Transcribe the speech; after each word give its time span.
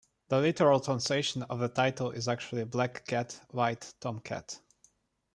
The 0.29 0.39
literal 0.39 0.79
translation 0.79 1.43
of 1.43 1.59
the 1.59 1.67
title 1.67 2.09
is 2.09 2.27
actually 2.27 2.63
"Black 2.63 3.05
cat, 3.05 3.39
white 3.51 3.93
tomcat". 3.99 4.59